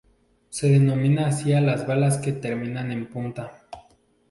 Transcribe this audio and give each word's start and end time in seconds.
P: 0.01 0.07
Se 0.49 0.67
denomina 0.67 1.27
así 1.27 1.53
a 1.53 1.61
las 1.61 1.85
balas 1.85 2.17
que 2.17 2.31
terminan 2.33 2.91
en 2.91 3.05
punta. 3.07 3.67